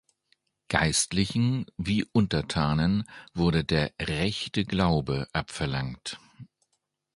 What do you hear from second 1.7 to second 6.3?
wie Untertanen wurde der „rechte Glaube“ abverlangt.